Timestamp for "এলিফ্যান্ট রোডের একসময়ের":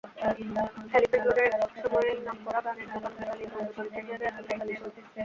0.95-2.17